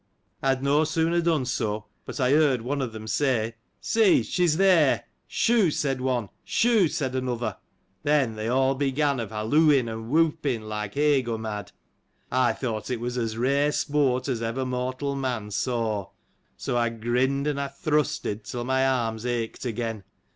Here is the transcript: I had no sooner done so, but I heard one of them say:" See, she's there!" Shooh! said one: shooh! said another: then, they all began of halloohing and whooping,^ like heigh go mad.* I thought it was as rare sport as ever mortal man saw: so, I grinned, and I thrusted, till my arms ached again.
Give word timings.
I 0.41 0.49
had 0.49 0.63
no 0.63 0.83
sooner 0.83 1.21
done 1.21 1.45
so, 1.45 1.85
but 2.05 2.19
I 2.19 2.31
heard 2.31 2.63
one 2.63 2.81
of 2.81 2.91
them 2.91 3.07
say:" 3.07 3.53
See, 3.91 4.23
she's 4.23 4.57
there!" 4.57 5.03
Shooh! 5.41 5.69
said 5.69 6.01
one: 6.01 6.29
shooh! 6.43 6.87
said 6.87 7.13
another: 7.13 7.57
then, 8.01 8.33
they 8.35 8.47
all 8.47 8.73
began 8.73 9.19
of 9.19 9.29
halloohing 9.29 9.87
and 9.87 10.09
whooping,^ 10.09 10.63
like 10.67 10.95
heigh 10.95 11.21
go 11.21 11.37
mad.* 11.37 11.71
I 12.31 12.51
thought 12.51 12.89
it 12.89 12.99
was 12.99 13.15
as 13.15 13.37
rare 13.37 13.71
sport 13.71 14.27
as 14.27 14.41
ever 14.41 14.65
mortal 14.65 15.15
man 15.15 15.51
saw: 15.51 16.09
so, 16.57 16.75
I 16.75 16.89
grinned, 16.89 17.45
and 17.45 17.61
I 17.61 17.67
thrusted, 17.67 18.41
till 18.45 18.63
my 18.63 18.87
arms 18.87 19.23
ached 19.23 19.65
again. 19.65 20.03